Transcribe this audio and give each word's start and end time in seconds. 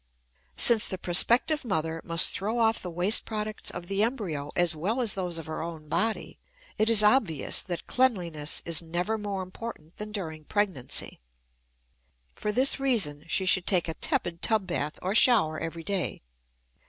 Since 0.57 0.89
the 0.89 0.97
prospective 0.97 1.63
mother 1.63 2.01
must 2.03 2.31
throw 2.31 2.57
off 2.57 2.81
the 2.81 2.89
waste 2.89 3.23
products 3.23 3.69
of 3.69 3.85
the 3.85 4.01
embryo 4.01 4.51
as 4.55 4.75
well 4.75 4.99
as 4.99 5.13
those 5.13 5.37
of 5.37 5.45
her 5.45 5.61
own 5.61 5.87
body, 5.89 6.39
it 6.79 6.89
is 6.89 7.03
obvious 7.03 7.61
that 7.61 7.85
cleanliness 7.85 8.63
is 8.65 8.81
never 8.81 9.19
more 9.19 9.43
important 9.43 9.97
than 9.97 10.11
during 10.11 10.43
pregnancy. 10.45 11.19
For 12.33 12.51
this 12.51 12.79
reason 12.79 13.25
she 13.27 13.45
should 13.45 13.67
take 13.67 13.87
a 13.87 13.93
tepid 13.93 14.41
tub 14.41 14.65
bath 14.65 14.97
or 15.03 15.13
shower 15.13 15.59
every 15.59 15.83
day. 15.83 16.23